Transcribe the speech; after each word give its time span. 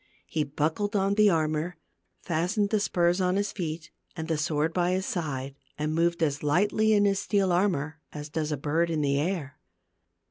He 0.25 0.43
buckled 0.43 0.95
on 0.95 1.13
the 1.13 1.29
armor, 1.29 1.77
fastened 2.23 2.71
the 2.71 2.79
spurs 2.79 3.21
on 3.21 3.35
his 3.35 3.51
feet, 3.51 3.91
and 4.15 4.27
the 4.27 4.35
sword 4.39 4.73
by 4.73 4.93
his 4.93 5.05
side, 5.05 5.53
and 5.77 5.93
moved 5.93 6.23
as 6.23 6.41
lightly 6.41 6.91
in 6.93 7.05
his 7.05 7.19
steel 7.19 7.51
armor 7.51 7.99
as 8.11 8.27
does 8.27 8.51
a 8.51 8.57
bird 8.57 8.89
in 8.89 9.01
the 9.01 9.19
air. 9.19 9.59